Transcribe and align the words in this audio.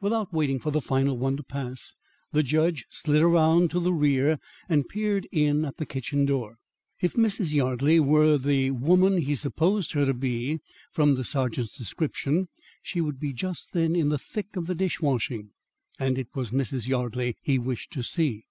Without 0.00 0.32
waiting 0.32 0.58
for 0.58 0.70
the 0.70 0.80
final 0.80 1.18
one 1.18 1.36
to 1.36 1.42
pass, 1.42 1.94
the 2.32 2.42
judge 2.42 2.86
slid 2.88 3.20
around 3.20 3.68
to 3.68 3.78
the 3.78 3.92
rear 3.92 4.38
and 4.70 4.88
peered 4.88 5.28
in 5.30 5.66
at 5.66 5.76
the 5.76 5.84
kitchen 5.84 6.24
door. 6.24 6.56
If 7.02 7.12
Mrs. 7.12 7.52
Yardley 7.52 8.00
were 8.00 8.38
the 8.38 8.70
woman 8.70 9.18
he 9.18 9.34
supposed 9.34 9.92
her 9.92 10.06
to 10.06 10.14
be 10.14 10.60
from 10.92 11.14
the 11.14 11.24
sergeant's 11.24 11.76
description, 11.76 12.48
she 12.80 13.02
would 13.02 13.20
be 13.20 13.34
just 13.34 13.74
then 13.74 13.94
in 13.94 14.08
the 14.08 14.16
thick 14.18 14.56
of 14.56 14.66
the 14.66 14.74
dish 14.74 15.02
washing. 15.02 15.50
And 16.00 16.16
it 16.16 16.28
was 16.34 16.52
Mrs. 16.52 16.88
Yardley 16.88 17.36
he 17.42 17.58
wished 17.58 17.90
to 17.92 18.02
see. 18.02 18.46